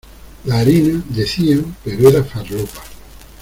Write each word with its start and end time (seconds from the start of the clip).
La 0.45 0.57
harina, 0.57 0.99
decían, 1.09 1.75
pero 1.85 2.09
era 2.09 2.23
farlopa. 2.23 2.81